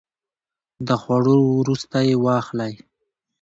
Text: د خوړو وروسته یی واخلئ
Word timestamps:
د 0.87 0.89
خوړو 1.01 1.37
وروسته 1.59 1.97
یی 2.07 2.15
واخلئ 2.25 2.73